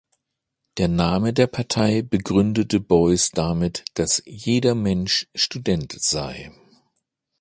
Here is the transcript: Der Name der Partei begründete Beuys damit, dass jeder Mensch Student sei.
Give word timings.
Der 0.77 0.87
Name 0.87 1.31
der 1.31 1.45
Partei 1.45 2.01
begründete 2.01 2.79
Beuys 2.79 3.29
damit, 3.29 3.85
dass 3.93 4.23
jeder 4.25 4.73
Mensch 4.73 5.27
Student 5.35 5.91
sei. 6.01 6.51